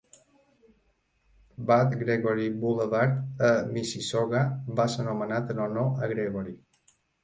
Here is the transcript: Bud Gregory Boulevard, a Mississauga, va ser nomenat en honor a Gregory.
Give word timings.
Bud 1.67 1.93
Gregory 1.99 2.49
Boulevard, 2.65 3.23
a 3.53 3.55
Mississauga, 3.77 4.45
va 4.83 4.91
ser 4.99 5.09
nomenat 5.13 5.57
en 5.57 5.67
honor 5.71 6.07
a 6.07 6.15
Gregory. 6.19 6.61